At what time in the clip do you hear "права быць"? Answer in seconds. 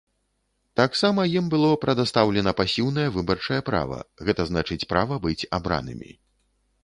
4.95-5.41